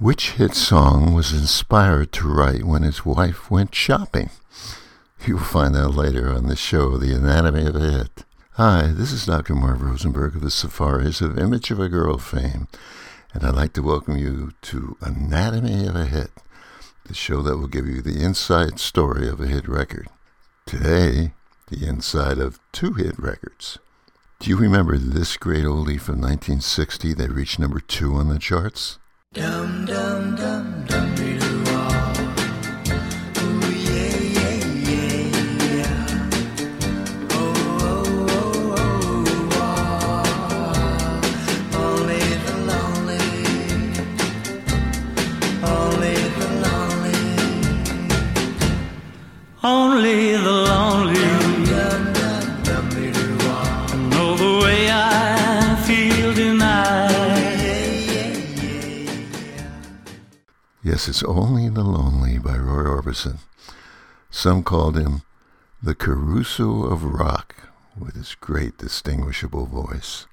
Which 0.00 0.30
hit 0.30 0.54
song 0.54 1.12
was 1.12 1.34
inspired 1.34 2.10
to 2.12 2.26
write 2.26 2.64
when 2.64 2.84
his 2.84 3.04
wife 3.04 3.50
went 3.50 3.74
shopping? 3.74 4.30
You'll 5.26 5.40
find 5.40 5.76
out 5.76 5.94
later 5.94 6.32
on 6.32 6.46
the 6.46 6.56
show, 6.56 6.96
The 6.96 7.14
Anatomy 7.14 7.66
of 7.66 7.76
a 7.76 7.80
Hit. 7.80 8.24
Hi, 8.52 8.92
this 8.94 9.12
is 9.12 9.26
Dr. 9.26 9.54
Marv 9.54 9.82
Rosenberg 9.82 10.36
of 10.36 10.40
the 10.40 10.50
Safaris 10.50 11.20
of 11.20 11.38
Image 11.38 11.70
of 11.70 11.78
a 11.78 11.90
Girl 11.90 12.16
fame, 12.16 12.66
and 13.34 13.44
I'd 13.44 13.54
like 13.54 13.74
to 13.74 13.82
welcome 13.82 14.16
you 14.16 14.52
to 14.62 14.96
Anatomy 15.02 15.86
of 15.86 15.96
a 15.96 16.06
Hit, 16.06 16.30
the 17.04 17.12
show 17.12 17.42
that 17.42 17.58
will 17.58 17.68
give 17.68 17.86
you 17.86 18.00
the 18.00 18.24
inside 18.24 18.80
story 18.80 19.28
of 19.28 19.38
a 19.38 19.48
hit 19.48 19.68
record. 19.68 20.08
Today, 20.64 21.34
the 21.68 21.86
inside 21.86 22.38
of 22.38 22.58
two 22.72 22.94
hit 22.94 23.18
records. 23.18 23.78
Do 24.38 24.48
you 24.48 24.56
remember 24.56 24.96
this 24.96 25.36
great 25.36 25.66
oldie 25.66 26.00
from 26.00 26.22
1960 26.22 27.12
that 27.12 27.30
reached 27.30 27.58
number 27.58 27.80
two 27.80 28.14
on 28.14 28.30
the 28.30 28.38
charts? 28.38 28.98
Dum 29.32 29.86
dum 29.86 30.34
dum 30.34 30.84
dum 30.88 31.39
Yes, 60.90 61.06
it's 61.06 61.22
Only 61.22 61.68
the 61.68 61.84
Lonely 61.84 62.36
by 62.38 62.56
Roy 62.56 62.82
Orbison. 62.82 63.38
Some 64.28 64.64
called 64.64 64.98
him 64.98 65.22
the 65.80 65.94
Caruso 65.94 66.82
of 66.82 67.04
rock 67.04 67.54
with 67.96 68.16
his 68.16 68.34
great 68.34 68.76
distinguishable 68.76 69.66
voice. 69.66 70.26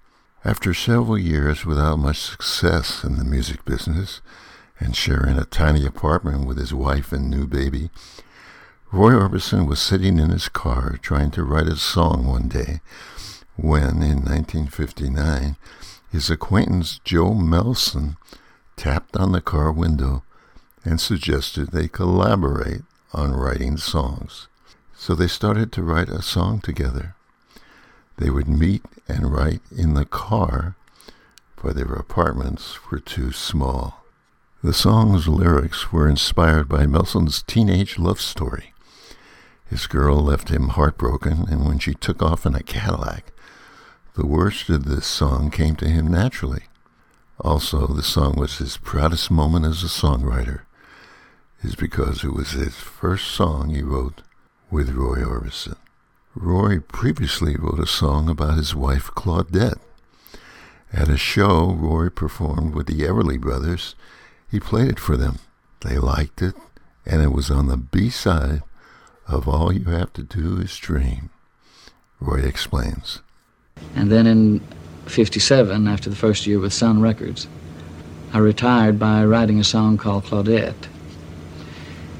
After 0.43 0.73
several 0.73 1.19
years 1.19 1.63
without 1.63 1.99
much 1.99 2.17
success 2.17 3.03
in 3.03 3.17
the 3.17 3.23
music 3.23 3.65
business 3.65 4.19
and 4.79 4.95
sharing 4.95 5.37
a 5.37 5.45
tiny 5.45 5.85
apartment 5.85 6.47
with 6.47 6.57
his 6.57 6.73
wife 6.73 7.11
and 7.11 7.29
new 7.29 7.45
baby, 7.45 7.91
Roy 8.91 9.11
Orbison 9.11 9.67
was 9.67 9.79
sitting 9.79 10.17
in 10.17 10.31
his 10.31 10.49
car 10.49 10.97
trying 11.03 11.29
to 11.31 11.43
write 11.43 11.67
a 11.67 11.75
song 11.75 12.25
one 12.25 12.47
day 12.47 12.81
when, 13.57 14.01
in 14.01 14.25
1959, 14.25 15.55
his 16.11 16.31
acquaintance 16.31 16.99
Joe 17.03 17.35
Melson 17.35 18.17
tapped 18.75 19.15
on 19.15 19.33
the 19.33 19.41
car 19.41 19.71
window 19.71 20.23
and 20.87 21.01
suggested 21.01 21.71
they 21.71 21.89
collaborate 21.89 22.83
on 23.13 23.33
writing 23.33 23.75
songs. 23.75 24.47
So 24.95 25.15
they 25.15 25.27
started 25.27 25.69
to 25.73 25.83
write 25.83 26.07
a 26.07 26.21
song 26.21 26.61
together. 26.61 27.13
They 28.17 28.29
would 28.29 28.47
meet 28.47 28.83
and 29.05 29.33
write 29.33 29.61
in 29.69 29.95
the 29.95 30.05
car, 30.05 30.75
for 31.57 31.73
their 31.73 31.91
apartments 31.91 32.89
were 32.89 32.99
too 32.99 33.33
small. 33.33 34.05
The 34.63 34.73
song's 34.73 35.27
lyrics 35.27 35.91
were 35.91 36.07
inspired 36.07 36.69
by 36.69 36.85
Melson's 36.85 37.43
teenage 37.43 37.99
love 37.99 38.21
story. 38.21 38.73
His 39.69 39.87
girl 39.87 40.23
left 40.23 40.49
him 40.49 40.69
heartbroken, 40.69 41.47
and 41.49 41.65
when 41.65 41.79
she 41.79 41.93
took 41.95 42.23
off 42.23 42.45
in 42.45 42.55
a 42.55 42.63
Cadillac, 42.63 43.33
the 44.15 44.25
words 44.25 44.69
of 44.69 44.85
this 44.85 45.05
song 45.05 45.51
came 45.51 45.75
to 45.75 45.87
him 45.89 46.07
naturally. 46.07 46.63
Also, 47.41 47.87
the 47.87 48.01
song 48.01 48.35
was 48.37 48.57
his 48.57 48.77
proudest 48.77 49.29
moment 49.29 49.65
as 49.65 49.83
a 49.83 49.87
songwriter, 49.87 50.61
is 51.61 51.75
because 51.75 52.23
it 52.23 52.33
was 52.33 52.51
his 52.51 52.75
first 52.75 53.27
song 53.27 53.69
he 53.69 53.81
wrote 53.81 54.21
with 54.69 54.91
Roy 54.91 55.17
Orbison. 55.17 55.77
Roy 56.35 56.79
previously 56.79 57.55
wrote 57.55 57.79
a 57.79 57.87
song 57.87 58.29
about 58.29 58.57
his 58.57 58.75
wife 58.75 59.11
Claudette. 59.15 59.79
At 60.93 61.09
a 61.09 61.17
show 61.17 61.71
Roy 61.71 62.09
performed 62.09 62.75
with 62.75 62.87
the 62.87 63.01
Everly 63.01 63.39
Brothers, 63.39 63.95
he 64.49 64.59
played 64.59 64.89
it 64.89 64.99
for 64.99 65.17
them. 65.17 65.39
They 65.81 65.97
liked 65.97 66.41
it, 66.41 66.55
and 67.05 67.21
it 67.21 67.31
was 67.31 67.49
on 67.49 67.67
the 67.67 67.77
B 67.77 68.09
side 68.09 68.61
of 69.27 69.47
All 69.47 69.73
You 69.73 69.85
Have 69.85 70.13
to 70.13 70.23
Do 70.23 70.57
Is 70.57 70.77
Dream. 70.77 71.29
Roy 72.19 72.39
explains. 72.39 73.21
And 73.95 74.11
then 74.11 74.25
in 74.25 74.61
57, 75.05 75.87
after 75.87 76.09
the 76.09 76.15
first 76.15 76.47
year 76.47 76.59
with 76.59 76.73
Sun 76.73 77.01
Records, 77.01 77.47
I 78.33 78.39
retired 78.39 78.99
by 78.99 79.23
writing 79.25 79.59
a 79.59 79.63
song 79.63 79.97
called 79.97 80.25
Claudette. 80.25 80.87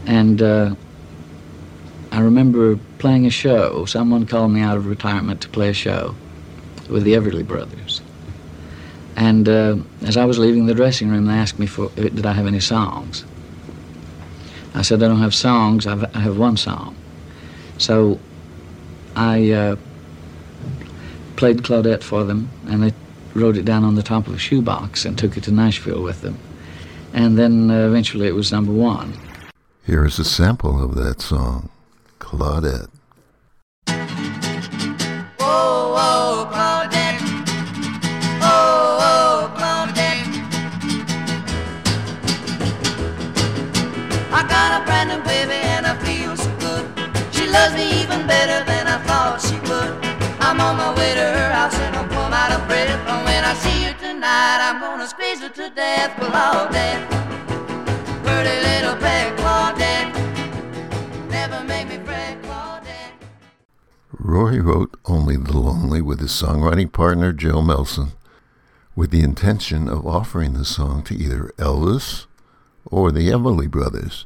And 0.08 0.42
uh, 0.42 0.76
I 2.12 2.22
remember 2.22 2.80
playing 2.98 3.26
a 3.26 3.30
show. 3.30 3.86
Someone 3.86 4.26
called 4.26 4.52
me 4.52 4.62
out 4.62 4.78
of 4.78 4.88
retirement 4.88 5.42
to 5.42 5.50
play 5.50 5.70
a 5.70 5.74
show 5.74 6.16
with 6.90 7.04
the 7.04 7.14
Everly 7.14 7.46
Brothers. 7.46 8.02
And 9.18 9.50
uh, 9.50 9.78
as 10.04 10.16
I 10.16 10.26
was 10.26 10.40
leaving 10.40 10.66
the 10.66 10.74
dressing 10.74 11.10
room, 11.10 11.26
they 11.26 11.34
asked 11.34 11.60
me 11.60 11.66
for, 11.66 11.90
did 11.90 12.26
I 12.26 12.34
have 12.34 12.48
any 12.48 12.60
songs. 12.60 13.26
I 14.74 14.84
said, 14.84 15.04
I 15.04 15.08
don't 15.08 15.20
have 15.20 15.36
songs, 15.36 15.86
I've, 15.88 16.04
I 16.16 16.20
have 16.20 16.38
one 16.38 16.56
song. 16.56 16.96
So 17.78 18.20
I 19.16 19.52
uh, 19.52 19.76
played 21.36 21.58
Claudette 21.64 22.04
for 22.04 22.24
them, 22.24 22.50
and 22.68 22.84
they 22.84 22.94
wrote 23.34 23.58
it 23.58 23.66
down 23.66 23.84
on 23.84 23.96
the 23.96 24.04
top 24.04 24.28
of 24.28 24.36
a 24.36 24.38
shoebox 24.38 25.04
and 25.04 25.18
took 25.18 25.36
it 25.36 25.44
to 25.46 25.52
Nashville 25.52 26.02
with 26.02 26.22
them. 26.22 26.38
And 27.14 27.38
then 27.38 27.72
uh, 27.72 27.88
eventually 27.88 28.28
it 28.28 28.36
was 28.36 28.52
number 28.52 28.72
one. 28.72 29.14
Here 29.88 30.04
is 30.04 30.20
a 30.20 30.26
sample 30.26 30.84
of 30.84 30.96
that 30.96 31.22
song, 31.22 31.70
Claudette. 32.20 32.90
Oh, 35.40 35.96
oh, 35.96 36.50
Claudette. 36.52 37.22
Oh, 38.44 39.50
Claudette. 39.56 40.28
I 44.30 44.44
got 44.50 44.82
a 44.82 44.86
brand 44.86 45.08
new 45.08 45.24
baby 45.24 45.54
and 45.54 45.86
I 45.88 45.96
feel 46.04 46.36
so 46.36 46.52
good. 46.60 46.86
She 47.34 47.48
loves 47.48 47.74
me 47.74 48.02
even 48.04 48.28
better 48.28 48.66
than 48.66 48.88
I 48.88 48.98
thought 49.08 49.40
she 49.40 49.56
would. 49.72 49.96
I'm 50.44 50.60
on 50.60 50.76
my 50.76 50.94
way 50.98 51.14
to 51.14 51.22
her 51.22 51.52
house 51.54 51.76
and 51.76 51.96
I'm 51.96 52.34
out 52.34 52.52
of 52.52 52.68
breath. 52.68 52.90
And 53.08 53.24
when 53.24 53.46
I 53.46 53.54
see 53.54 53.88
tonight, 54.06 54.60
I'm 54.68 54.82
gonna 54.82 55.08
squeeze 55.08 55.40
her 55.40 55.48
to 55.48 55.70
death. 55.70 56.12
Claudette. 56.18 57.27
Roy 64.28 64.60
wrote 64.60 64.94
Only 65.06 65.38
the 65.38 65.58
Lonely 65.58 66.02
with 66.02 66.20
his 66.20 66.32
songwriting 66.32 66.92
partner 66.92 67.32
Joe 67.32 67.62
Melson 67.62 68.10
with 68.94 69.10
the 69.10 69.22
intention 69.22 69.88
of 69.88 70.06
offering 70.06 70.52
the 70.52 70.66
song 70.66 71.02
to 71.04 71.16
either 71.16 71.54
Elvis 71.58 72.26
or 72.86 73.14
the 73.14 73.30
Everly 73.30 73.72
Brothers. 73.72 74.26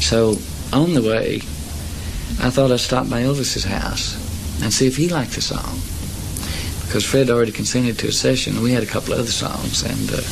So 0.00 0.36
on 0.72 0.94
the 0.94 1.02
way, 1.02 1.36
I 2.40 2.48
thought 2.48 2.72
I'd 2.72 2.80
stop 2.80 3.10
by 3.10 3.20
Elvis's 3.20 3.64
house 3.64 4.14
and 4.62 4.72
see 4.72 4.86
if 4.86 4.96
he 4.96 5.10
liked 5.10 5.32
the 5.32 5.42
song. 5.42 5.78
Because 6.86 7.04
Fred 7.04 7.28
already 7.28 7.52
consented 7.52 7.98
to 7.98 8.08
a 8.08 8.12
session, 8.12 8.54
and 8.54 8.62
we 8.62 8.72
had 8.72 8.82
a 8.82 8.86
couple 8.86 9.12
other 9.12 9.26
songs 9.26 9.82
and 9.82 10.10
uh, 10.10 10.22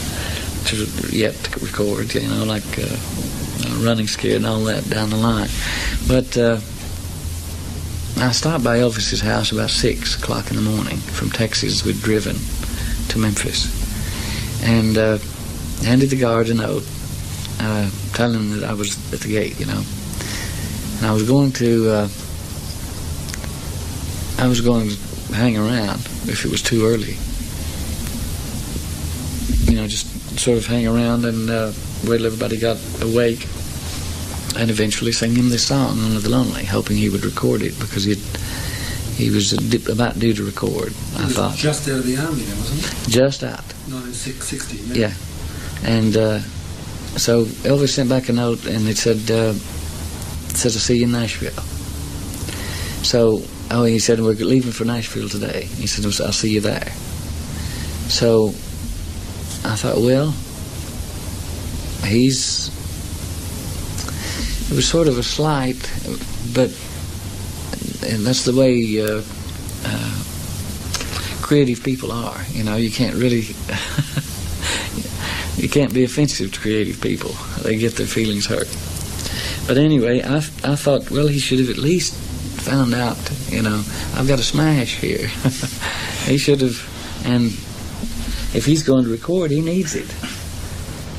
to 0.69 1.15
yet 1.15 1.35
to 1.35 1.61
record, 1.61 2.15
you 2.15 2.27
know, 2.27 2.45
like 2.45 2.79
uh, 2.79 2.87
uh, 2.87 3.85
Running 3.85 4.07
Scared 4.07 4.37
and 4.37 4.47
all 4.47 4.65
that 4.65 4.89
down 4.89 5.11
the 5.11 5.17
line. 5.17 5.51
But 6.09 6.35
uh, 6.39 6.61
I 8.23 8.33
stopped 8.33 8.63
by 8.63 8.81
Elvis's 8.81 9.23
house 9.23 9.51
about 9.51 9.71
six 9.71 10.15
o'clock 10.15 10.51
in 10.51 10.57
the 10.57 10.63
morning 10.63 10.99
from 10.99 11.31
Texas. 11.31 11.87
We'd 11.87 12.03
driven 12.03 12.37
to 13.09 13.19
Memphis, 13.19 13.65
and 14.63 14.99
uh, 14.99 15.17
handed 15.83 16.11
the 16.11 16.17
guard 16.17 16.51
a 16.51 16.55
note, 16.55 16.87
uh, 17.61 17.91
telling 18.13 18.35
him 18.35 18.61
that 18.61 18.69
I 18.69 18.75
was 18.75 18.99
at 19.15 19.21
the 19.21 19.29
gate, 19.29 19.59
you 19.59 19.65
know. 19.65 19.83
And 20.99 21.07
I 21.07 21.13
was 21.13 21.27
going 21.27 21.53
to, 21.53 21.91
uh, 21.91 22.09
I 24.39 24.49
was 24.49 24.61
going 24.61 24.91
to 24.91 24.97
hang 25.35 25.57
around 25.57 26.01
if 26.29 26.45
it 26.45 26.51
was 26.51 26.61
too 26.61 26.85
early. 26.85 27.17
You 29.65 29.81
know, 29.81 29.89
just 29.89 30.39
sort 30.39 30.59
of 30.59 30.67
hang 30.67 30.87
around 30.87 31.25
and 31.25 31.49
uh, 31.49 31.73
wait 32.05 32.19
till 32.19 32.27
everybody 32.27 32.59
got 32.59 32.77
awake, 33.01 33.47
and 34.61 34.71
eventually 34.71 35.11
sing 35.11 35.35
him 35.35 35.49
this 35.49 35.67
song, 35.67 35.99
"Only 35.99 36.21
the 36.21 36.29
Lonely," 36.29 36.65
hoping 36.65 36.99
he 36.99 37.09
would 37.09 37.25
record 37.25 37.63
it 37.63 37.79
because 37.81 38.05
he 38.05 38.15
he 39.17 39.31
was 39.31 39.53
about 39.89 40.19
due 40.19 40.35
to 40.35 40.45
record. 40.45 40.93
I 41.17 41.25
was 41.25 41.35
thought 41.35 41.57
just 41.57 41.89
out 41.89 41.99
of 41.99 42.07
the 42.07 42.17
army 42.17 42.43
then, 42.43 42.59
wasn't 42.59 43.09
it? 43.09 43.11
just 43.11 43.43
out. 43.43 43.65
1960. 43.89 44.99
Yeah. 44.99 45.13
And 45.83 46.17
uh, 46.17 46.41
so 47.17 47.45
Elvis 47.69 47.91
sent 47.91 48.09
back 48.09 48.29
a 48.29 48.33
note 48.33 48.65
and 48.67 48.89
it 48.89 48.97
said, 48.97 49.31
uh, 49.31 49.55
it 50.49 50.57
says, 50.57 50.77
I'll 50.77 50.81
see 50.81 50.99
you 50.99 51.05
in 51.05 51.13
Nashville. 51.13 51.63
So, 53.03 53.43
oh, 53.71 53.85
he 53.85 53.99
said, 53.99 54.21
we're 54.21 54.35
leaving 54.35 54.73
for 54.73 54.85
Nashville 54.85 55.29
today. 55.29 55.65
He 55.65 55.87
said, 55.87 56.05
I'll 56.05 56.33
see 56.33 56.51
you 56.51 56.61
there. 56.61 56.93
So 58.09 58.49
I 59.65 59.77
thought, 59.77 59.99
well, 59.99 60.35
he's 62.07 62.71
it 64.71 64.77
was 64.77 64.87
sort 64.87 65.09
of 65.09 65.19
a 65.19 65.23
slight, 65.23 65.91
but 66.55 66.71
and 68.07 68.25
that's 68.25 68.45
the 68.45 68.55
way 68.55 69.03
uh, 69.03 69.21
uh, 69.85 70.23
creative 71.43 71.83
people 71.83 72.13
are. 72.13 72.41
You 72.51 72.63
know, 72.63 72.77
you 72.77 72.91
can't 72.91 73.17
really 73.17 73.41
you 75.57 75.69
can't 75.69 75.93
be 75.93 76.05
offensive 76.05 76.53
to 76.53 76.61
creative 76.61 77.01
people. 77.01 77.33
They 77.63 77.77
get 77.77 77.97
their 77.97 78.07
feelings 78.07 78.47
hurt. 78.47 78.69
But 79.67 79.77
anyway, 79.77 80.23
I, 80.23 80.37
I 80.37 80.77
thought, 80.77 81.11
well, 81.11 81.27
he 81.27 81.41
should 81.41 81.59
have 81.59 81.71
at 81.71 81.79
least 81.79 82.15
found 82.61 82.95
out, 82.95 83.19
you 83.49 83.63
know, 83.63 83.83
I've 84.15 84.29
got 84.29 84.39
a 84.39 84.45
smash 84.45 84.97
here. 84.97 85.27
he 86.27 86.39
should 86.39 86.61
have, 86.61 86.79
and 87.27 87.47
if 88.57 88.67
he's 88.67 88.85
going 88.85 89.05
to 89.05 89.11
record, 89.11 89.51
he 89.51 89.63
needs 89.63 89.97
it. 89.97 90.09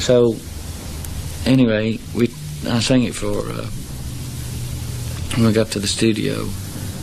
So, 0.02 0.38
anyway, 1.46 2.00
we 2.16 2.30
I 2.68 2.80
sang 2.80 3.04
it 3.04 3.16
for 3.16 3.40
uh, 3.50 3.68
when 5.36 5.48
we 5.48 5.54
got 5.54 5.72
to 5.72 5.80
the 5.80 5.88
studio, 5.88 6.46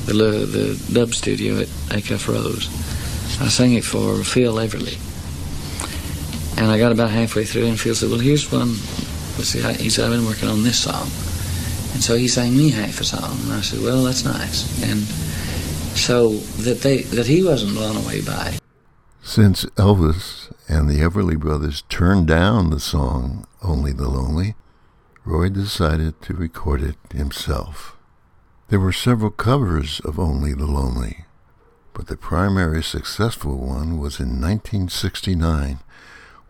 the 0.07 0.13
the 0.13 0.93
dub 0.93 1.15
studio 1.15 1.61
at 1.61 1.69
Acuff 1.91 2.29
Rose. 2.29 2.69
I 3.41 3.49
sang 3.49 3.75
it 3.75 3.85
for 3.85 4.23
Phil 4.23 4.55
Everly, 4.55 4.99
and 6.59 6.71
I 6.71 6.79
got 6.79 6.93
about 6.93 7.11
halfway 7.11 7.45
through, 7.45 7.67
and 7.67 7.79
Phil 7.79 7.95
said, 7.95 8.11
"Well, 8.11 8.21
here's 8.21 8.51
one." 8.53 8.75
See, 9.43 9.63
he 9.75 9.89
said, 9.89 10.07
"I've 10.07 10.11
been 10.11 10.27
working 10.27 10.49
on 10.49 10.63
this 10.63 10.79
song," 10.79 11.09
and 11.95 12.03
so 12.03 12.17
he 12.17 12.29
sang 12.29 12.57
me 12.57 12.71
half 12.71 13.01
a 13.01 13.05
song, 13.05 13.39
and 13.45 13.53
I 13.53 13.61
said, 13.61 13.81
"Well, 13.81 14.05
that's 14.05 14.25
nice." 14.25 14.83
And 14.83 15.03
so 15.97 16.35
that 16.63 16.83
they 16.83 17.03
that 17.03 17.27
he 17.27 17.43
wasn't 17.43 17.75
blown 17.75 17.97
away 17.97 18.21
by. 18.21 18.59
Since 19.23 19.65
Elvis 19.77 20.53
and 20.69 20.89
the 20.89 21.01
Everly 21.01 21.39
Brothers 21.39 21.83
turned 21.89 22.27
down 22.29 22.71
the 22.71 22.81
song 22.81 23.47
"Only 23.63 23.93
the 23.93 24.09
Lonely," 24.09 24.55
Roy 25.29 25.51
decided 25.51 26.23
to 26.23 26.33
record 26.33 26.81
it 26.81 26.97
himself. 27.13 27.99
There 28.69 28.81
were 28.81 28.95
several 28.95 29.31
covers 29.31 30.01
of 30.01 30.19
Only 30.19 30.55
the 30.55 30.65
Lonely, 30.65 31.27
but 31.93 32.07
the 32.07 32.17
primary 32.17 32.83
successful 32.83 33.59
one 33.59 33.99
was 33.99 34.21
in 34.21 34.41
1969 34.41 35.81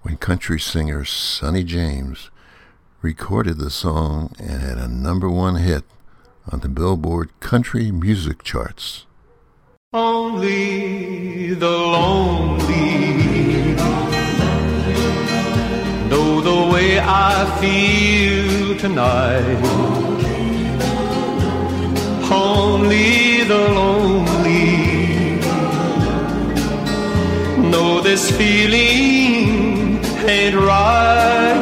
when 0.02 0.16
country 0.18 0.60
singer 0.60 1.04
Sonny 1.04 1.64
James 1.64 2.30
recorded 3.02 3.58
the 3.58 3.68
song 3.68 4.32
and 4.38 4.62
had 4.62 4.78
a 4.78 4.86
number 4.86 5.28
one 5.28 5.56
hit 5.56 5.82
on 6.52 6.60
the 6.60 6.68
Billboard 6.68 7.30
country 7.40 7.90
music 7.90 8.44
charts. 8.44 9.06
Only 9.92 11.52
the 11.54 11.68
lonely 11.68 13.27
way 16.78 17.00
I 17.00 17.34
feel 17.60 18.78
tonight. 18.84 19.60
Only 22.30 23.42
the 23.52 23.62
lonely 23.78 24.68
know 27.72 27.90
this 28.08 28.24
feeling 28.38 29.98
ain't 30.34 30.56
right. 30.70 31.60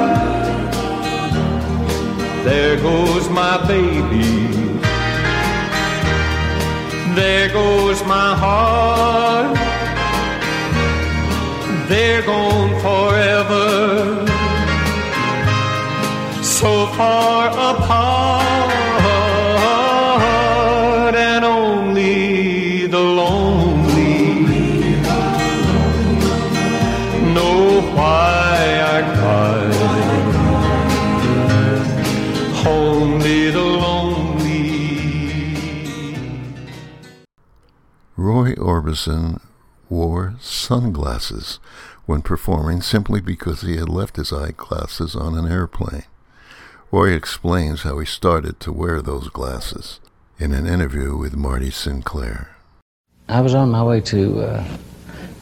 There 2.46 2.76
goes 2.88 3.24
my 3.42 3.54
baby. 3.72 4.30
There 7.18 7.48
goes 7.60 7.98
my 8.14 8.30
heart. 8.44 9.56
They're 11.90 12.24
gone 12.32 12.72
far 16.96 17.48
apart. 17.48 18.72
And 21.14 21.44
only 21.44 22.86
the 22.86 22.98
lonely 22.98 24.42
know 27.34 27.82
why 27.94 28.80
I 28.94 29.02
cry. 29.14 29.56
Only 32.66 33.50
the 33.50 33.60
lonely. 33.60 34.96
Roy 38.16 38.54
Orbison 38.54 39.40
wore 39.90 40.36
sunglasses 40.40 41.60
when 42.06 42.22
performing 42.22 42.80
simply 42.80 43.20
because 43.20 43.60
he 43.60 43.76
had 43.76 43.88
left 43.90 44.16
his 44.16 44.32
eyeglasses 44.32 45.14
on 45.14 45.36
an 45.36 45.46
airplane. 45.46 46.04
Roy 46.92 47.10
explains 47.10 47.82
how 47.82 47.98
he 47.98 48.06
started 48.06 48.60
to 48.60 48.72
wear 48.72 49.02
those 49.02 49.28
glasses 49.28 49.98
in 50.38 50.52
an 50.52 50.66
interview 50.66 51.16
with 51.16 51.36
Marty 51.36 51.70
Sinclair. 51.70 52.56
I 53.28 53.40
was 53.40 53.54
on 53.54 53.70
my 53.70 53.82
way 53.82 54.00
to 54.02 54.40
uh, 54.40 54.64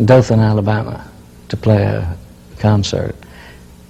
Dothan, 0.03 0.41
Alabama 0.41 1.07
to 1.51 1.57
play 1.57 1.83
a 1.83 2.17
concert, 2.59 3.15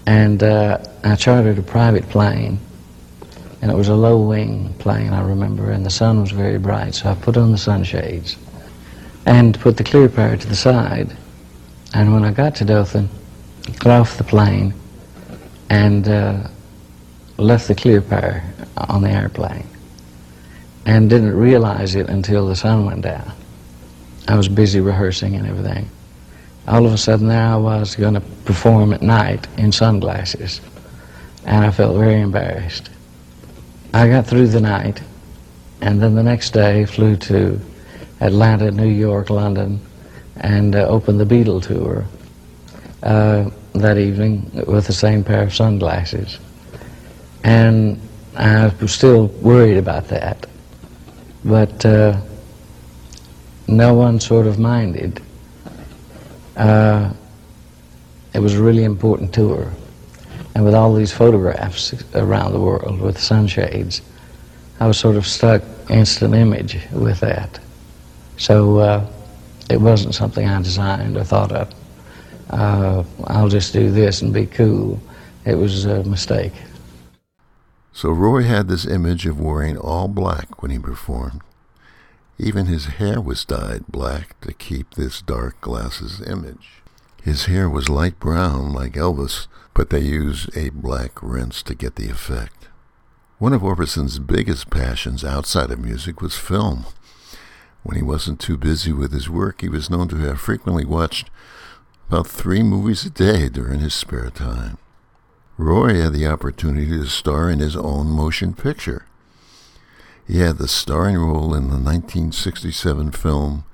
and 0.05 0.43
uh, 0.43 0.79
I 1.05 1.15
chartered 1.15 1.59
a 1.59 1.63
private 1.63 2.09
plane, 2.09 2.59
and 3.63 3.71
it 3.71 3.77
was 3.77 3.89
a 3.89 3.95
low 3.95 4.19
wing 4.19 4.75
plane, 4.81 5.13
I 5.13 5.23
remember, 5.23 5.71
and 5.71 5.87
the 5.87 5.91
sun 5.91 6.21
was 6.21 6.33
very 6.33 6.59
bright, 6.59 6.97
so 6.97 7.09
I 7.11 7.15
put 7.15 7.37
on 7.37 7.53
the 7.53 7.59
sunshades 7.59 8.37
and 9.27 9.59
put 9.61 9.77
the 9.77 9.85
clear 9.85 10.09
pair 10.09 10.37
to 10.37 10.47
the 10.49 10.57
side. 10.57 11.17
And 11.95 12.13
when 12.13 12.25
I 12.25 12.33
got 12.33 12.57
to 12.57 12.65
Dothan, 12.65 13.09
got 13.79 14.01
off 14.01 14.19
the 14.19 14.25
plane 14.25 14.75
and 15.71 16.09
uh, 16.09 16.49
left 17.37 17.69
the 17.69 17.75
clear 17.75 18.01
pair 18.01 18.45
on 18.77 19.03
the 19.03 19.11
airplane 19.11 19.67
and 20.87 21.11
didn't 21.11 21.37
realize 21.37 21.95
it 21.95 22.09
until 22.09 22.47
the 22.47 22.57
sun 22.57 22.85
went 22.85 23.03
down. 23.03 23.33
I 24.29 24.37
was 24.37 24.49
busy 24.49 24.81
rehearsing 24.81 25.35
and 25.35 25.47
everything. 25.47 25.89
All 26.67 26.87
of 26.87 26.93
a 26.93 26.99
sudden, 26.99 27.29
there 27.29 27.41
I 27.41 27.57
was 27.57 27.95
going 27.95 28.15
to 28.15 28.21
perform 28.21 28.93
at 28.93 29.03
night 29.03 29.47
in 29.59 29.71
sunglasses, 29.71 30.61
and 31.45 31.65
I 31.65 31.71
felt 31.71 31.97
very 31.97 32.21
embarrassed. 32.21 32.91
I 33.93 34.09
got 34.09 34.27
through 34.27 34.49
the 34.49 34.61
night, 34.61 35.03
and 35.83 36.01
then 36.01 36.15
the 36.15 36.23
next 36.23 36.51
day 36.51 36.87
flew 36.87 37.17
to 37.17 37.61
Atlanta, 38.21 38.71
New 38.71 38.89
York, 38.89 39.29
London, 39.29 39.79
and 40.37 40.75
uh, 40.75 40.87
opened 40.89 41.21
the 41.21 41.27
Beatle 41.27 41.63
tour 41.63 42.07
uh, 43.03 43.51
that 43.75 43.99
evening 43.99 44.51
with 44.67 44.87
the 44.87 44.93
same 44.93 45.23
pair 45.23 45.43
of 45.43 45.55
sunglasses. 45.55 46.39
And 47.45 48.01
I 48.37 48.73
was 48.81 48.93
still 48.93 49.27
worried 49.27 49.77
about 49.77 50.09
that, 50.09 50.47
but 51.45 51.85
uh, 51.85 52.21
no 53.69 53.95
one 53.95 54.19
sort 54.19 54.47
of 54.47 54.59
minded. 54.59 55.21
Uh, 56.57 57.13
it 58.33 58.41
was 58.41 58.55
a 58.55 58.63
really 58.63 58.85
important 58.85 59.33
tour, 59.33 59.71
and 60.55 60.65
with 60.65 60.75
all 60.75 60.95
these 60.95 61.13
photographs 61.13 61.95
around 62.15 62.53
the 62.53 62.61
world 62.61 62.99
with 62.99 63.19
sunshades, 63.19 64.01
I 64.81 64.87
was 64.87 64.99
sort 64.99 65.17
of 65.17 65.27
stuck 65.27 65.63
instant 65.91 66.35
image 66.35 66.79
with 66.93 67.21
that. 67.21 67.61
So 68.39 68.79
uh, 68.79 69.07
it 69.69 69.81
wasn't 69.81 70.15
something 70.15 70.49
I 70.49 70.63
designed 70.63 71.17
or 71.19 71.25
thought 71.25 71.53
of. 71.53 71.75
Uh, 72.51 73.05
I'll 73.27 73.49
just 73.49 73.73
do 73.75 73.91
this 73.91 74.23
and 74.23 74.33
be 74.33 74.47
cool. 74.47 74.99
It 75.45 75.55
was 75.55 75.85
a 75.85 76.03
mistake. 76.05 76.53
So 77.97 78.11
Roy 78.11 78.43
had 78.43 78.67
this 78.67 78.87
image 78.87 79.25
of 79.25 79.41
wearing 79.41 79.79
all 79.79 80.09
black 80.09 80.61
when 80.61 80.73
he 80.73 80.81
performed. 80.81 81.43
Even 82.41 82.67
his 82.67 82.87
hair 82.87 83.21
was 83.21 83.45
dyed 83.45 83.87
black 83.87 84.39
to 84.41 84.53
keep 84.53 84.95
this 84.95 85.23
dark 85.23 85.61
glasses 85.61 86.21
image. 86.21 86.83
His 87.23 87.45
hair 87.45 87.71
was 87.71 87.89
light 87.89 88.19
brown 88.19 88.73
like 88.73 88.95
Elvis, 88.95 89.47
but 89.75 89.91
they 89.91 90.01
used 90.01 90.55
a 90.57 90.71
black 90.71 91.23
rinse 91.23 91.63
to 91.63 91.77
get 91.77 91.95
the 91.95 92.11
effect. 92.11 92.67
One 93.39 93.53
of 93.53 93.63
Orbison's 93.63 94.19
biggest 94.19 94.71
passions 94.71 95.25
outside 95.25 95.71
of 95.71 95.79
music 95.79 96.21
was 96.21 96.35
film. 96.35 96.87
When 97.85 97.97
he 97.97 98.03
wasn't 98.03 98.41
too 98.41 98.57
busy 98.57 98.93
with 98.93 99.13
his 99.13 99.31
work, 99.31 99.61
he 99.61 99.69
was 99.69 99.89
known 99.89 100.09
to 100.09 100.17
have 100.17 100.41
frequently 100.41 100.85
watched 100.85 101.31
about 102.09 102.27
three 102.27 102.65
movies 102.65 103.07
a 103.07 103.11
day 103.11 103.49
during 103.49 103.79
his 103.79 103.95
spare 103.95 104.31
time. 104.31 104.79
Roy 105.57 106.01
had 106.01 106.13
the 106.13 106.27
opportunity 106.27 106.89
to 106.89 107.07
star 107.07 107.49
in 107.49 107.61
his 107.61 107.77
own 107.77 108.09
motion 108.09 108.55
picture. 108.55 109.07
He 110.27 110.41
had 110.41 110.59
the 110.59 110.67
starring 110.67 111.17
role 111.17 111.55
in 111.55 111.69
the 111.69 111.79
1967 111.79 113.13
film 113.13 113.65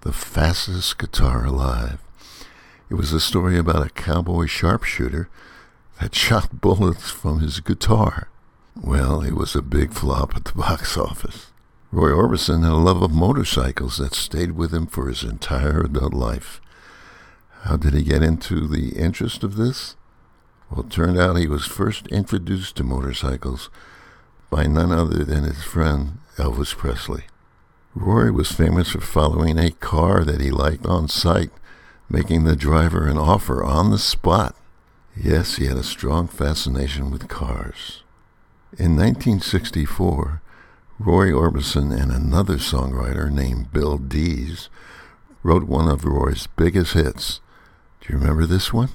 The 0.00 0.12
Fastest 0.12 0.96
Guitar 0.96 1.44
Alive. 1.44 2.00
It 2.88 2.94
was 2.94 3.12
a 3.12 3.20
story 3.20 3.58
about 3.58 3.86
a 3.86 3.90
cowboy 3.90 4.46
sharpshooter 4.46 5.28
that 6.00 6.14
shot 6.14 6.62
bullets 6.62 7.10
from 7.10 7.40
his 7.40 7.60
guitar. 7.60 8.28
Well, 8.74 9.20
it 9.20 9.34
was 9.34 9.54
a 9.54 9.60
big 9.60 9.92
flop 9.92 10.34
at 10.34 10.46
the 10.46 10.52
box 10.56 10.96
office. 10.96 11.48
Roy 11.92 12.10
Orbison 12.10 12.62
had 12.62 12.72
a 12.72 12.76
love 12.76 13.02
of 13.02 13.10
motorcycles 13.10 13.98
that 13.98 14.14
stayed 14.14 14.52
with 14.52 14.72
him 14.72 14.86
for 14.86 15.08
his 15.08 15.22
entire 15.24 15.82
adult 15.82 16.14
life. 16.14 16.62
How 17.64 17.76
did 17.76 17.92
he 17.92 18.02
get 18.02 18.22
into 18.22 18.66
the 18.66 18.96
interest 18.96 19.44
of 19.44 19.56
this? 19.56 19.94
Well, 20.70 20.80
it 20.80 20.90
turned 20.90 21.18
out 21.18 21.36
he 21.36 21.46
was 21.46 21.66
first 21.66 22.06
introduced 22.08 22.76
to 22.76 22.84
motorcycles 22.84 23.70
by 24.50 24.66
none 24.66 24.92
other 24.92 25.24
than 25.24 25.44
his 25.44 25.62
friend 25.62 26.18
Elvis 26.36 26.76
Presley. 26.76 27.24
Roy 27.94 28.32
was 28.32 28.52
famous 28.52 28.90
for 28.90 29.00
following 29.00 29.58
a 29.58 29.70
car 29.70 30.24
that 30.24 30.40
he 30.40 30.50
liked 30.50 30.86
on 30.86 31.08
sight, 31.08 31.50
making 32.08 32.44
the 32.44 32.56
driver 32.56 33.06
an 33.06 33.18
offer 33.18 33.64
on 33.64 33.90
the 33.90 33.98
spot. 33.98 34.54
Yes, 35.16 35.56
he 35.56 35.66
had 35.66 35.76
a 35.76 35.82
strong 35.82 36.28
fascination 36.28 37.10
with 37.10 37.28
cars. 37.28 38.02
In 38.78 38.96
1964, 38.96 40.42
Roy 40.98 41.30
Orbison 41.30 41.98
and 41.98 42.12
another 42.12 42.56
songwriter 42.56 43.30
named 43.30 43.72
Bill 43.72 43.98
Dees 43.98 44.68
wrote 45.42 45.64
one 45.64 45.88
of 45.88 46.04
Roy's 46.04 46.46
biggest 46.46 46.92
hits. 46.92 47.40
Do 48.00 48.12
you 48.12 48.18
remember 48.18 48.46
this 48.46 48.72
one? 48.72 48.90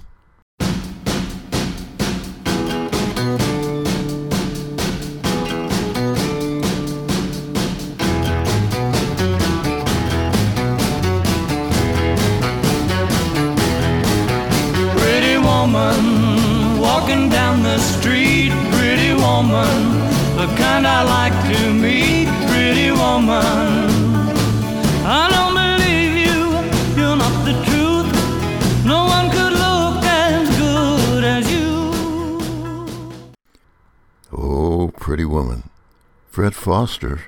Foster, 36.63 37.20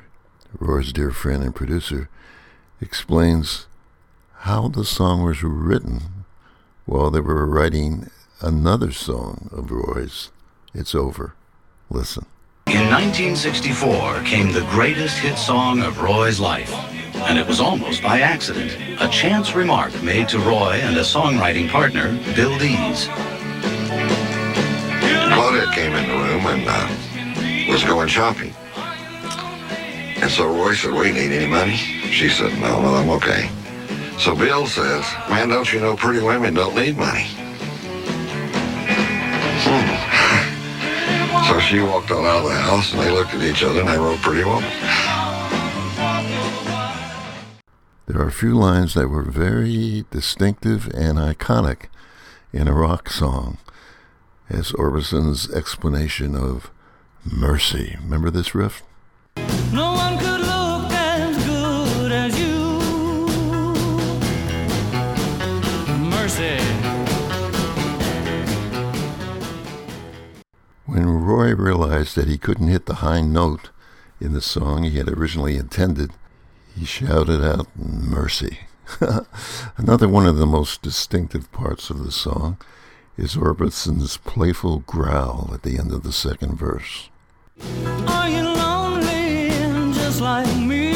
Roy's 0.61 0.93
dear 0.93 1.11
friend 1.11 1.43
and 1.43 1.53
producer, 1.53 2.07
explains 2.79 3.67
how 4.43 4.69
the 4.69 4.85
song 4.85 5.23
was 5.23 5.43
written 5.43 6.23
while 6.85 7.11
they 7.11 7.19
were 7.19 7.45
writing 7.45 8.09
another 8.39 8.93
song 8.93 9.49
of 9.51 9.71
Roy's, 9.71 10.31
It's 10.73 10.95
Over. 10.95 11.35
Listen. 11.89 12.25
In 12.67 12.89
1964 12.89 14.23
came 14.23 14.53
the 14.53 14.65
greatest 14.69 15.17
hit 15.17 15.37
song 15.37 15.81
of 15.81 16.01
Roy's 16.01 16.39
life. 16.39 16.73
And 17.27 17.37
it 17.37 17.45
was 17.45 17.59
almost 17.59 18.01
by 18.01 18.21
accident. 18.21 18.71
A 19.01 19.09
chance 19.09 19.53
remark 19.53 19.91
made 20.01 20.29
to 20.29 20.39
Roy 20.39 20.79
and 20.81 20.95
a 20.95 21.01
songwriting 21.01 21.69
partner, 21.69 22.17
Bill 22.35 22.57
Dees. 22.57 23.09
Claudette 25.27 25.73
came 25.73 25.91
in 25.91 26.07
the 26.07 26.15
room 26.23 26.45
and 26.47 26.63
uh, 26.65 27.69
was 27.69 27.83
going 27.83 28.07
shopping. 28.07 28.55
And 30.25 30.33
so 30.33 30.47
Roy 30.47 30.73
said, 30.73 30.91
we 30.91 31.11
need 31.11 31.31
any 31.31 31.45
money? 31.45 31.75
She 31.75 32.29
said, 32.29 32.51
no, 32.59 32.81
no, 32.81 32.95
I'm 32.95 33.11
okay. 33.11 33.47
So 34.17 34.35
Bill 34.35 34.65
says, 34.65 35.05
man, 35.29 35.49
don't 35.49 35.71
you 35.71 35.79
know 35.79 35.95
pretty 35.95 36.19
women 36.19 36.55
don't 36.55 36.73
need 36.75 36.97
money? 36.97 37.27
Hmm. 39.61 41.45
so 41.47 41.59
she 41.59 41.79
walked 41.79 42.09
on 42.09 42.25
out 42.25 42.43
of 42.43 42.45
the 42.45 42.55
house 42.55 42.91
and 42.91 43.03
they 43.03 43.11
looked 43.11 43.35
at 43.35 43.43
each 43.43 43.61
other 43.61 43.81
and 43.81 43.87
they 43.87 43.99
wrote 43.99 44.17
Pretty 44.21 44.43
Woman. 44.43 44.67
There 48.07 48.19
are 48.19 48.27
a 48.27 48.31
few 48.31 48.55
lines 48.55 48.95
that 48.95 49.09
were 49.09 49.21
very 49.21 50.05
distinctive 50.09 50.87
and 50.87 51.19
iconic 51.19 51.83
in 52.51 52.67
a 52.67 52.73
rock 52.73 53.11
song, 53.11 53.59
as 54.49 54.71
Orbison's 54.71 55.53
explanation 55.53 56.33
of 56.33 56.71
mercy. 57.23 57.95
Remember 58.01 58.31
this 58.31 58.55
riff? 58.55 58.81
No 59.71 60.14
When 70.95 71.25
Roy 71.25 71.53
realized 71.53 72.15
that 72.15 72.29
he 72.29 72.37
couldn't 72.37 72.69
hit 72.69 72.85
the 72.85 73.03
high 73.03 73.19
note 73.19 73.69
in 74.21 74.31
the 74.31 74.39
song 74.39 74.83
he 74.83 74.97
had 74.97 75.09
originally 75.09 75.57
intended, 75.57 76.11
he 76.73 76.85
shouted 76.85 77.43
out, 77.43 77.67
Mercy. 77.75 78.59
Another 79.77 80.07
one 80.07 80.25
of 80.25 80.37
the 80.37 80.45
most 80.45 80.81
distinctive 80.81 81.51
parts 81.51 81.89
of 81.89 82.05
the 82.05 82.13
song 82.13 82.57
is 83.17 83.35
Orbison's 83.35 84.15
playful 84.15 84.85
growl 84.87 85.51
at 85.53 85.63
the 85.63 85.77
end 85.77 85.91
of 85.91 86.03
the 86.03 86.13
second 86.13 86.55
verse. 86.57 87.09
Are 88.07 88.29
you 88.29 88.43
lonely 88.43 89.49
just 89.93 90.21
like 90.21 90.47
me? 90.55 90.95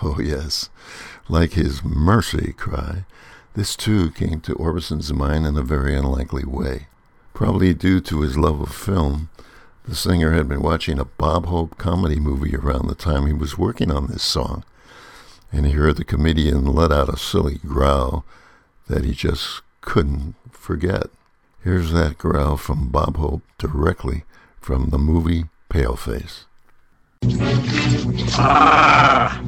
Oh, 0.00 0.18
yes. 0.18 0.70
Like 1.30 1.52
his 1.52 1.84
mercy 1.84 2.54
cry, 2.54 3.04
this 3.54 3.76
too 3.76 4.10
came 4.12 4.40
to 4.40 4.54
Orbison's 4.54 5.12
mind 5.12 5.46
in 5.46 5.58
a 5.58 5.62
very 5.62 5.94
unlikely 5.94 6.44
way. 6.44 6.86
Probably 7.34 7.74
due 7.74 8.00
to 8.00 8.22
his 8.22 8.38
love 8.38 8.60
of 8.60 8.74
film, 8.74 9.28
the 9.84 9.94
singer 9.94 10.32
had 10.32 10.48
been 10.48 10.62
watching 10.62 10.98
a 10.98 11.04
Bob 11.04 11.46
Hope 11.46 11.76
comedy 11.76 12.18
movie 12.18 12.56
around 12.56 12.88
the 12.88 12.94
time 12.94 13.26
he 13.26 13.34
was 13.34 13.58
working 13.58 13.90
on 13.90 14.06
this 14.06 14.22
song, 14.22 14.64
and 15.52 15.66
he 15.66 15.72
heard 15.72 15.96
the 15.96 16.04
comedian 16.04 16.64
let 16.64 16.92
out 16.92 17.08
a 17.08 17.18
silly 17.18 17.58
growl 17.58 18.24
that 18.88 19.04
he 19.04 19.12
just 19.12 19.60
couldn't 19.82 20.34
forget. 20.50 21.08
Here's 21.62 21.92
that 21.92 22.16
growl 22.16 22.56
from 22.56 22.88
Bob 22.88 23.16
Hope 23.16 23.42
directly 23.58 24.24
from 24.60 24.88
the 24.90 24.98
movie 24.98 25.44
Paleface. 25.68 26.44
Ah! 28.38 29.42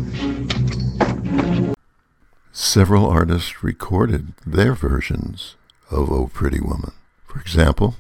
Several 2.63 3.09
artists 3.09 3.65
recorded 3.65 4.35
their 4.45 4.75
versions 4.75 5.57
of 5.91 6.13
Oh 6.13 6.27
Pretty 6.27 6.61
Woman. 6.61 6.93
For 7.25 7.41
example, 7.41 7.97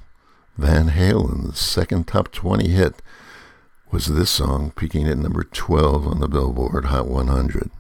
Van 0.59 0.89
Halen's 0.89 1.59
second 1.59 2.07
top 2.07 2.31
20 2.31 2.69
hit 2.69 3.01
was 3.91 4.05
this 4.09 4.29
song, 4.29 4.73
peaking 4.77 5.09
at 5.09 5.17
number 5.17 5.45
12 5.45 6.07
on 6.07 6.21
the 6.21 6.29
Billboard 6.29 6.85
Hot 6.85 7.07
100. 7.07 7.71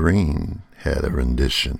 Green 0.00 0.62
had 0.78 1.04
a 1.04 1.10
rendition. 1.10 1.78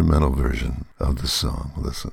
Instrumental 0.00 0.30
version 0.30 0.86
of 0.98 1.20
the 1.20 1.28
song. 1.28 1.72
Listen. 1.76 2.12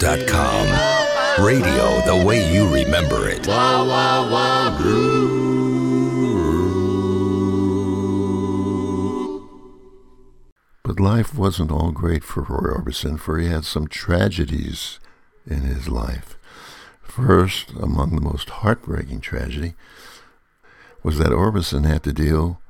RememberThenRadio.com. 0.00 1.44
Radio 1.44 2.00
the 2.06 2.24
way 2.24 2.52
you 2.52 2.66
remember 2.68 3.28
it. 3.28 3.46
Wow, 3.46 3.86
wow, 3.86 4.30
wow, 4.30 4.78
But 10.82 10.98
life 10.98 11.34
wasn't 11.34 11.70
all 11.70 11.92
great 11.92 12.24
for 12.24 12.42
Roy 12.42 12.74
Orbison, 12.74 13.18
for 13.18 13.38
he 13.38 13.48
had 13.48 13.64
some 13.64 13.86
tragedies 13.86 14.98
in 15.46 15.60
his 15.60 15.88
life. 15.88 16.36
First, 17.02 17.70
among 17.72 18.14
the 18.14 18.22
most 18.22 18.50
heartbreaking 18.50 19.20
tragedy, 19.20 19.74
was 21.02 21.18
that 21.18 21.28
Orbison 21.28 21.86
had 21.86 22.02
to 22.04 22.12
deal 22.12 22.60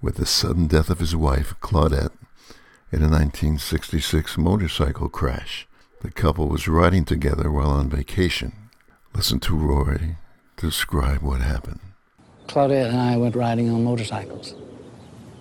with 0.00 0.16
the 0.16 0.26
sudden 0.26 0.66
death 0.66 0.90
of 0.90 0.98
his 0.98 1.14
wife, 1.14 1.54
Claudette, 1.60 2.12
in 2.90 3.02
a 3.02 3.08
1966 3.08 4.36
motorcycle 4.36 5.08
crash. 5.08 5.66
The 6.02 6.10
couple 6.10 6.48
was 6.48 6.66
riding 6.66 7.04
together 7.04 7.48
while 7.48 7.70
on 7.70 7.88
vacation. 7.88 8.52
Listen 9.14 9.38
to 9.40 9.54
Roy 9.56 10.16
describe 10.56 11.22
what 11.22 11.40
happened. 11.40 11.78
Claudette 12.48 12.88
and 12.88 13.00
I 13.00 13.16
went 13.16 13.36
riding 13.36 13.70
on 13.70 13.84
motorcycles. 13.84 14.56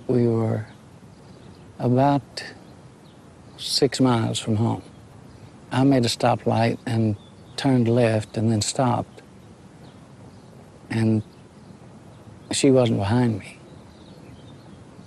We 0.08 0.28
were 0.28 0.68
about 1.80 2.44
six 3.58 4.00
miles 4.00 4.38
from 4.38 4.56
home. 4.58 4.84
I 5.72 5.84
made 5.84 6.06
a 6.06 6.10
stoplight 6.10 6.78
and 6.86 7.16
turned 7.56 7.88
left 7.88 8.38
and 8.38 8.52
then 8.52 8.62
stopped. 8.62 9.24
And 10.92 11.24
she 12.52 12.70
wasn't 12.70 13.00
behind 13.00 13.40
me. 13.40 13.58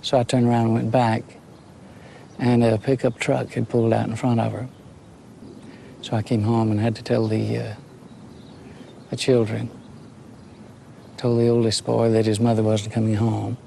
So 0.01 0.19
I 0.19 0.23
turned 0.23 0.47
around 0.47 0.65
and 0.65 0.73
went 0.73 0.91
back 0.91 1.23
and 2.39 2.61
a 2.61 2.77
pickup 2.77 3.19
truck 3.19 3.53
had 3.53 3.69
pulled 3.69 3.93
out 3.93 4.09
in 4.09 4.17
front 4.17 4.41
of 4.41 4.51
her. 4.51 4.67
So 6.05 6.15
I 6.15 6.21
came 6.21 6.43
home 6.43 6.69
and 6.69 6.79
had 6.79 6.95
to 6.97 7.01
tell 7.01 7.27
the, 7.27 7.57
uh, 7.57 7.73
the 9.09 9.15
children, 9.15 9.71
told 11.17 11.39
the 11.39 11.47
oldest 11.47 11.83
boy 11.83 12.11
that 12.11 12.27
his 12.27 12.39
mother 12.39 12.61
wasn't 12.61 12.93
coming 12.93 13.15
home. 13.15 13.57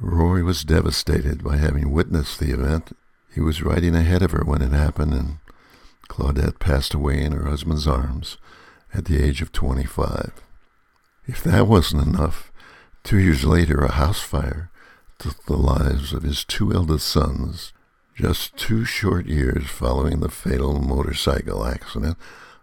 Roy 0.00 0.42
was 0.42 0.64
devastated 0.64 1.44
by 1.44 1.58
having 1.58 1.92
witnessed 1.92 2.40
the 2.40 2.50
event. 2.50 2.90
He 3.32 3.40
was 3.40 3.62
riding 3.62 3.94
ahead 3.94 4.20
of 4.20 4.32
her 4.32 4.42
when 4.44 4.62
it 4.62 4.72
happened, 4.72 5.14
and 5.14 5.38
Claudette 6.08 6.58
passed 6.58 6.92
away 6.92 7.22
in 7.22 7.30
her 7.30 7.44
husband's 7.44 7.86
arms 7.86 8.36
at 8.92 9.04
the 9.04 9.22
age 9.22 9.40
of 9.40 9.52
25. 9.52 10.32
If 11.28 11.44
that 11.44 11.68
wasn't 11.68 12.04
enough, 12.04 12.50
two 13.04 13.18
years 13.18 13.44
later, 13.44 13.84
a 13.84 13.92
house 13.92 14.20
fire 14.20 14.72
took 15.20 15.44
the 15.44 15.56
lives 15.56 16.12
of 16.12 16.24
his 16.24 16.44
two 16.44 16.72
eldest 16.72 17.06
sons. 17.06 17.72
Just 18.20 18.56
two 18.56 18.84
short 18.84 19.26
years 19.26 19.68
following 19.68 20.18
the 20.18 20.28
fatal 20.28 20.80
motorcycle 20.80 21.64
accident, 21.64 22.16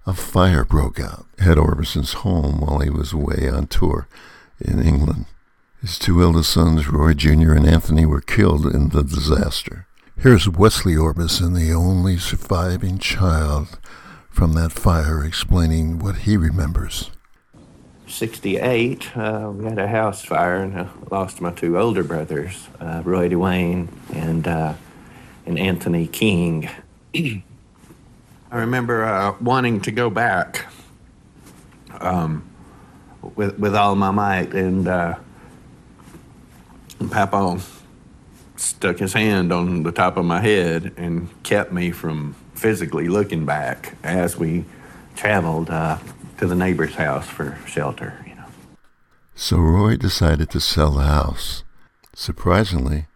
a 0.06 0.14
fire 0.14 0.66
broke 0.66 1.00
out 1.00 1.28
at 1.40 1.58
Orbison's 1.58 2.12
home 2.12 2.60
while 2.60 2.80
he 2.80 2.90
was 2.90 3.14
away 3.14 3.48
on 3.48 3.68
tour 3.68 4.10
in 4.60 4.84
England. 4.84 5.28
His 5.80 5.98
two 5.98 6.22
eldest 6.22 6.52
sons, 6.52 6.90
Roy 6.90 7.14
Jr. 7.14 7.54
and 7.54 7.66
Anthony, 7.66 8.06
were 8.06 8.20
killed 8.20 8.66
in 8.66 8.90
the 8.90 9.02
disaster. 9.02 9.88
Here's 10.18 10.50
Wesley 10.50 10.96
Orbison, 10.96 11.56
the 11.56 11.74
only 11.74 12.18
surviving 12.18 12.98
child 12.98 13.80
from 14.30 14.56
that 14.56 14.74
fire, 14.74 15.24
explaining 15.24 16.00
what 16.00 16.18
he 16.18 16.36
remembers. 16.36 17.12
68, 18.08 19.16
uh, 19.16 19.54
we 19.56 19.64
had 19.64 19.80
a 19.80 19.88
house 19.88 20.22
fire 20.22 20.58
and 20.58 20.78
I 20.78 20.90
lost 21.10 21.40
my 21.40 21.52
two 21.52 21.80
older 21.80 22.04
brothers, 22.04 22.68
uh, 22.82 23.02
Roy 23.06 23.30
Dwayne 23.30 23.88
and, 24.14 24.46
uh, 24.46 24.74
and 25.46 25.60
Anthony 25.60 26.08
King. 26.08 26.70
I 27.16 27.42
remember 28.52 29.04
uh, 29.04 29.36
wanting 29.42 29.82
to 29.82 29.92
go 29.92 30.10
back 30.10 30.66
um, 32.00 32.48
with, 33.36 33.58
with 33.60 33.76
all 33.76 33.96
my 33.96 34.12
might, 34.12 34.54
and, 34.54 34.88
uh, 34.88 35.16
and 37.00 37.12
Papa 37.12 37.60
stuck 38.56 39.00
his 39.00 39.14
hand 39.14 39.52
on 39.52 39.84
the 39.84 39.92
top 39.92 40.18
of 40.18 40.26
my 40.26 40.40
head 40.40 40.94
and 40.98 41.30
kept 41.44 41.72
me 41.72 41.92
from 41.92 42.36
physically 42.54 43.08
looking 43.08 43.46
back 43.46 43.96
as 44.04 44.38
we 44.38 44.66
traveled 45.16 45.70
uh, 45.70 45.98
to 46.38 46.48
the 46.48 46.56
neighbor's 46.56 46.96
house 46.96 47.28
for 47.28 47.58
shelter, 47.66 48.24
you 48.28 48.36
know. 48.36 48.46
So 49.36 49.58
Roy 49.58 49.98
decided 49.98 50.50
to 50.52 50.60
sell 50.60 50.92
the 50.92 51.04
house. 51.04 51.64
Surprisingly, 52.14 53.08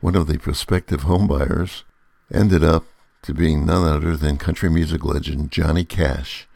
one 0.00 0.14
of 0.14 0.26
the 0.26 0.38
prospective 0.38 1.02
homebuyers 1.02 1.82
ended 2.32 2.62
up 2.62 2.84
to 3.22 3.34
being 3.34 3.66
none 3.66 3.86
other 3.86 4.16
than 4.16 4.36
country 4.36 4.70
music 4.70 5.04
legend 5.04 5.50
Johnny 5.50 5.84
Cash, 5.84 6.46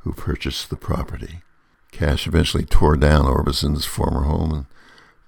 who 0.00 0.12
purchased 0.12 0.70
the 0.70 0.76
property. 0.76 1.42
Cash 1.90 2.26
eventually 2.26 2.64
tore 2.64 2.96
down 2.96 3.26
Orbison's 3.26 3.84
former 3.84 4.22
home 4.22 4.52
and 4.52 4.66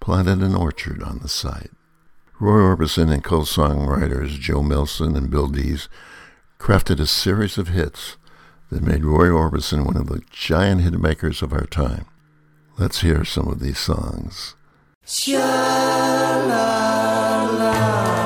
planted 0.01 0.43
an 0.43 0.55
orchard 0.55 1.03
on 1.03 1.19
the 1.19 1.29
site. 1.29 1.71
Roy 2.41 2.61
Orbison 2.61 3.13
and 3.13 3.23
co-songwriters 3.23 4.41
Joe 4.41 4.63
Melson 4.63 5.17
and 5.17 5.31
Bill 5.31 5.47
Dees 5.47 5.89
crafted 6.59 6.99
a 6.99 7.07
series 7.07 7.59
of 7.59 7.69
hits 7.69 8.17
that 8.71 8.83
made 8.83 9.05
Roy 9.05 9.27
Orbison 9.27 9.85
one 9.85 9.97
of 9.97 10.09
the 10.09 10.23
giant 10.31 10.81
hitmakers 10.81 11.43
of 11.43 11.53
our 11.53 11.67
time. 11.67 12.07
Let's 12.79 13.03
hear 13.03 13.25
some 13.25 13.47
of 13.49 13.61
these 13.61 13.79
songs. 13.79 14.57
Oh, 17.77 18.24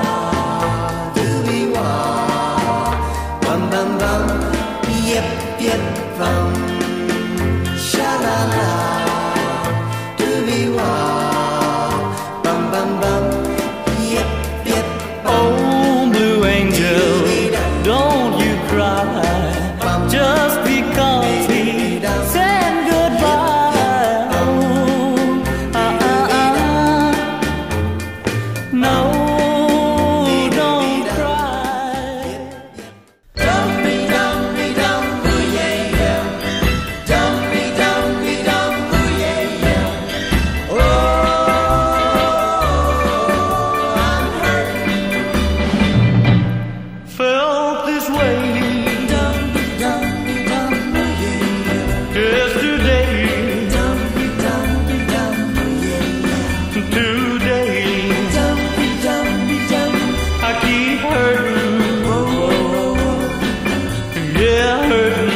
heard 64.89 65.28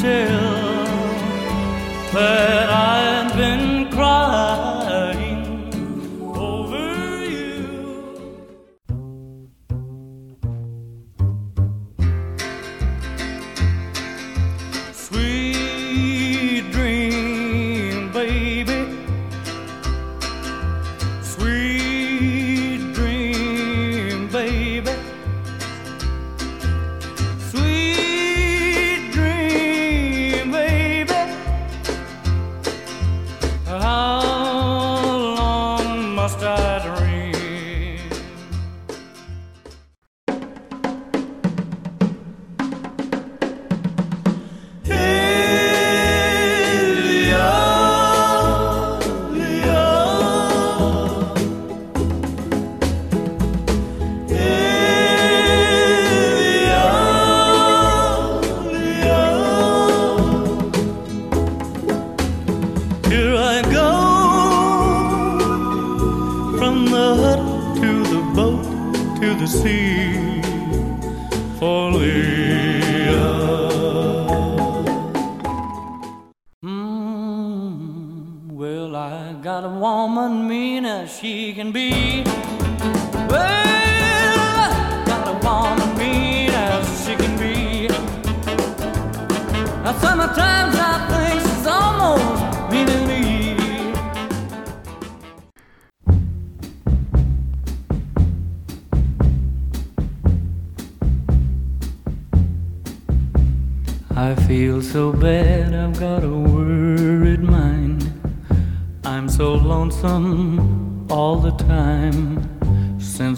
couldn't 0.00 0.88
tell 2.12 2.67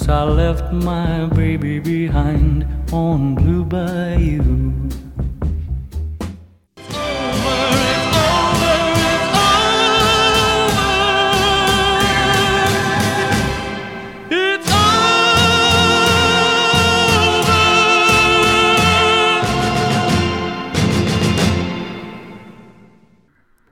since 0.01 0.09
I 0.09 0.25
left 0.25 0.73
my 0.73 1.27
baby 1.27 1.79
behind 1.79 2.67
on 2.91 3.35
Blue 3.35 3.65
Bayou. 3.65 4.89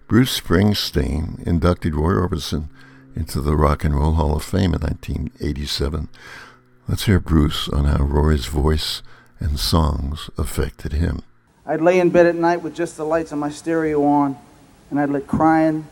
Bruce 0.07 0.41
Springsteen 0.41 1.47
inducted 1.47 1.95
Roy 1.95 2.13
Orbison 2.13 2.69
into 3.19 3.41
the 3.41 3.57
Rock 3.57 3.83
and 3.83 3.97
Roll 3.97 4.13
Hall 4.13 4.37
of 4.37 4.45
Fame 4.45 4.73
in 4.75 4.81
1987. 4.81 6.09
Let's 6.87 7.07
hear 7.07 7.19
Bruce 7.19 7.69
on 7.69 7.87
how 7.87 8.05
Roy's 8.05 8.47
voice 8.47 9.03
and 9.41 9.59
songs 9.59 10.31
affected 10.39 10.93
him. 10.93 11.23
I'd 11.67 11.81
lay 11.81 11.99
in 11.99 12.11
bed 12.11 12.27
at 12.27 12.37
night 12.37 12.63
with 12.63 12.77
just 12.77 12.97
the 12.97 13.05
lights 13.05 13.33
on 13.33 13.41
my 13.41 13.51
stereo 13.51 14.05
on, 14.05 14.39
and 14.89 15.01
I'd 15.01 15.11
let 15.11 15.27
crying 15.27 15.89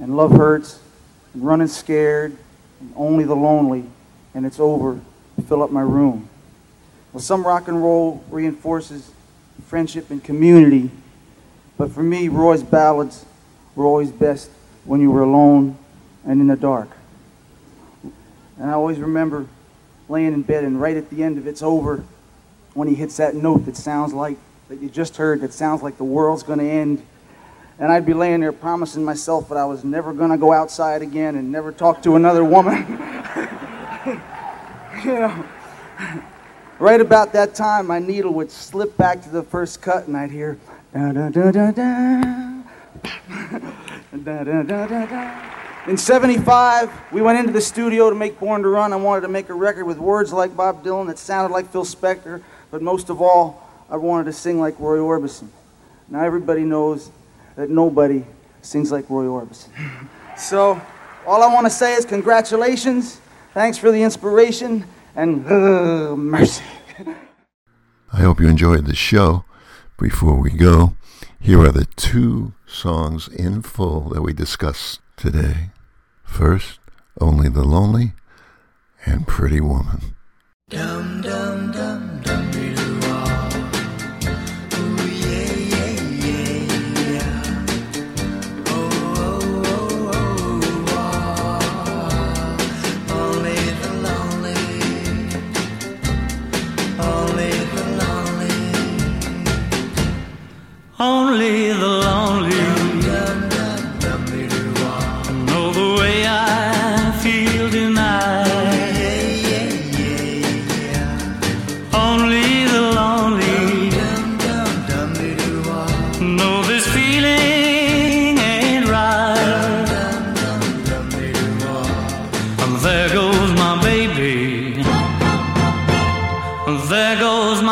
and 0.00 0.16
love 0.16 0.32
hurts 0.32 0.80
and 1.34 1.44
running 1.44 1.68
scared 1.68 2.34
and 2.80 2.92
only 2.96 3.24
the 3.24 3.36
lonely 3.36 3.84
and 4.32 4.46
it's 4.46 4.58
over 4.58 4.98
fill 5.46 5.62
up 5.62 5.70
my 5.70 5.82
room. 5.82 6.30
Well, 7.12 7.20
some 7.20 7.46
rock 7.46 7.68
and 7.68 7.82
roll 7.82 8.24
reinforces 8.30 9.10
friendship 9.66 10.10
and 10.10 10.24
community, 10.24 10.90
but 11.76 11.90
for 11.92 12.02
me, 12.02 12.28
Roy's 12.28 12.62
ballads 12.62 13.26
were 13.74 13.84
always 13.84 14.10
best 14.10 14.50
when 14.84 15.02
you 15.02 15.10
were 15.10 15.22
alone 15.22 15.76
and 16.24 16.40
in 16.40 16.46
the 16.46 16.56
dark. 16.56 16.88
And 18.58 18.70
I 18.70 18.74
always 18.74 18.98
remember 18.98 19.46
laying 20.08 20.32
in 20.32 20.42
bed 20.42 20.64
and 20.64 20.80
right 20.80 20.96
at 20.96 21.08
the 21.08 21.22
end 21.22 21.38
of 21.38 21.46
It's 21.46 21.62
Over, 21.62 22.04
when 22.74 22.88
he 22.88 22.94
hits 22.94 23.16
that 23.16 23.34
note 23.34 23.64
that 23.66 23.76
sounds 23.76 24.12
like, 24.12 24.36
that 24.68 24.80
you 24.80 24.88
just 24.88 25.16
heard, 25.16 25.40
that 25.40 25.52
sounds 25.52 25.82
like 25.82 25.96
the 25.96 26.04
world's 26.04 26.42
going 26.42 26.58
to 26.58 26.64
end. 26.64 27.02
And 27.78 27.90
I'd 27.90 28.04
be 28.04 28.12
laying 28.12 28.40
there 28.40 28.52
promising 28.52 29.04
myself 29.04 29.48
that 29.48 29.56
I 29.56 29.64
was 29.64 29.82
never 29.84 30.12
going 30.12 30.30
to 30.30 30.36
go 30.36 30.52
outside 30.52 31.00
again 31.02 31.36
and 31.36 31.50
never 31.50 31.72
talk 31.72 32.02
to 32.02 32.16
another 32.16 32.44
woman. 32.44 32.86
you 35.04 35.14
know, 35.14 35.44
right 36.78 37.00
about 37.00 37.32
that 37.32 37.54
time, 37.54 37.86
my 37.86 37.98
needle 37.98 38.34
would 38.34 38.50
slip 38.50 38.96
back 38.96 39.22
to 39.22 39.30
the 39.30 39.42
first 39.42 39.80
cut 39.80 40.06
and 40.06 40.16
I'd 40.16 40.30
hear, 40.30 40.58
da 40.92 41.12
da 41.12 41.30
da 41.30 41.50
da 41.50 41.70
da. 41.70 42.20
da, 44.24 44.44
da, 44.44 44.62
da, 44.62 44.86
da, 44.86 45.06
da. 45.06 45.59
In 45.86 45.96
75, 45.96 47.10
we 47.10 47.22
went 47.22 47.38
into 47.38 47.52
the 47.52 47.60
studio 47.60 48.10
to 48.10 48.16
make 48.16 48.38
Born 48.38 48.60
to 48.62 48.68
Run. 48.68 48.92
I 48.92 48.96
wanted 48.96 49.22
to 49.22 49.28
make 49.28 49.48
a 49.48 49.54
record 49.54 49.86
with 49.86 49.96
words 49.96 50.30
like 50.30 50.54
Bob 50.54 50.84
Dylan 50.84 51.06
that 51.06 51.18
sounded 51.18 51.54
like 51.54 51.72
Phil 51.72 51.86
Spector, 51.86 52.42
but 52.70 52.82
most 52.82 53.08
of 53.08 53.22
all, 53.22 53.66
I 53.88 53.96
wanted 53.96 54.24
to 54.24 54.34
sing 54.34 54.60
like 54.60 54.78
Roy 54.78 54.98
Orbison. 54.98 55.48
Now, 56.10 56.22
everybody 56.22 56.64
knows 56.64 57.10
that 57.56 57.70
nobody 57.70 58.26
sings 58.60 58.92
like 58.92 59.08
Roy 59.08 59.24
Orbison. 59.24 59.68
So, 60.36 60.80
all 61.26 61.42
I 61.42 61.52
want 61.52 61.66
to 61.66 61.70
say 61.70 61.92
is 61.94 62.06
congratulations, 62.06 63.20
thanks 63.52 63.76
for 63.76 63.90
the 63.90 64.02
inspiration, 64.02 64.86
and 65.14 65.46
uh, 65.46 66.16
mercy. 66.16 66.62
I 68.12 68.20
hope 68.22 68.40
you 68.40 68.48
enjoyed 68.48 68.86
the 68.86 68.94
show. 68.94 69.44
Before 69.98 70.40
we 70.40 70.50
go, 70.50 70.94
here 71.38 71.60
are 71.60 71.72
the 71.72 71.84
two 71.96 72.54
songs 72.66 73.28
in 73.28 73.60
full 73.60 74.08
that 74.10 74.22
we 74.22 74.32
discussed 74.32 75.00
today. 75.20 75.68
First, 76.24 76.80
Only 77.20 77.50
the 77.50 77.64
Lonely 77.64 78.14
and 79.04 79.26
Pretty 79.26 79.60
Woman. 79.60 80.16
Dum 80.70 81.20
dum 81.20 81.72
dum 81.72 82.79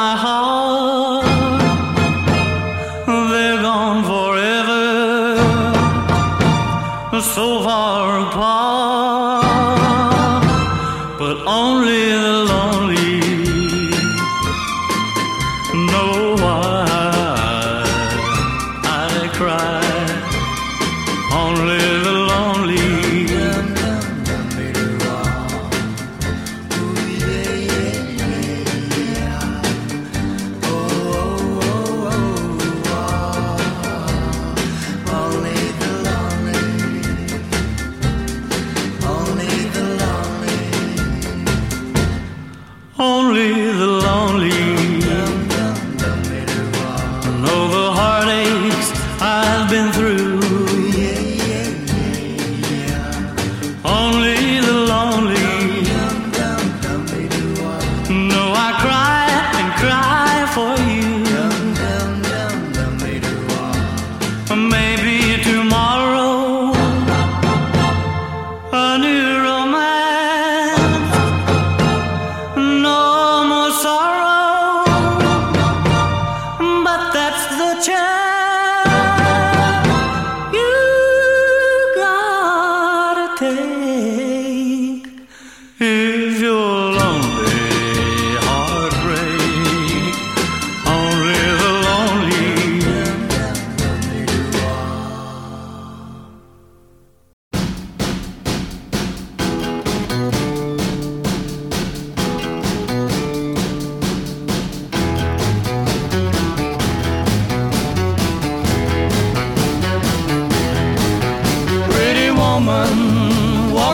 my 0.09 0.17
heart. 0.17 1.27
They're 3.31 3.61
gone 3.69 4.01
forever, 4.13 4.87
so 7.21 7.47
far 7.63 8.21
apart. 8.27 8.68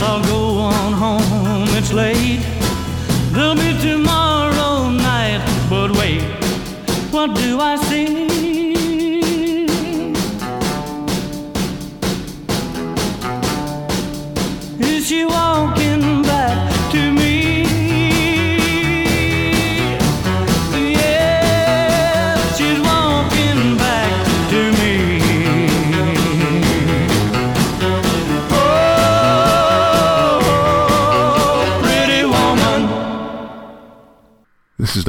I'll 0.00 0.22
go 0.22 0.37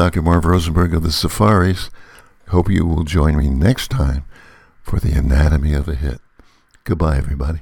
Dr. 0.10 0.24
Marv 0.24 0.44
Rosenberg 0.44 0.96
of 0.96 1.04
the 1.04 1.12
Safaris. 1.12 1.92
Hope 2.48 2.68
you 2.68 2.84
will 2.84 3.04
join 3.04 3.38
me 3.38 3.48
next 3.48 3.92
time 3.92 4.26
for 4.82 5.00
the 5.00 5.12
anatomy 5.12 5.76
of 5.76 5.88
a 5.88 5.94
hit. 5.94 6.20
Goodbye, 6.84 7.18
everybody. 7.18 7.60